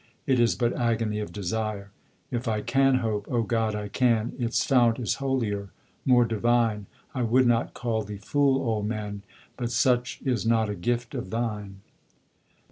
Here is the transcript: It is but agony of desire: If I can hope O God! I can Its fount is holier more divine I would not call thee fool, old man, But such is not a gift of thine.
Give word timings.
It 0.25 0.39
is 0.39 0.55
but 0.55 0.73
agony 0.73 1.19
of 1.19 1.31
desire: 1.31 1.91
If 2.31 2.47
I 2.47 2.61
can 2.61 2.95
hope 3.05 3.27
O 3.29 3.43
God! 3.43 3.75
I 3.75 3.87
can 3.87 4.33
Its 4.39 4.65
fount 4.65 4.97
is 4.97 5.13
holier 5.21 5.69
more 6.07 6.25
divine 6.25 6.87
I 7.13 7.21
would 7.21 7.45
not 7.45 7.75
call 7.75 8.01
thee 8.01 8.17
fool, 8.17 8.67
old 8.67 8.87
man, 8.87 9.21
But 9.57 9.69
such 9.69 10.19
is 10.25 10.43
not 10.43 10.71
a 10.71 10.75
gift 10.75 11.13
of 11.13 11.29
thine. 11.29 11.81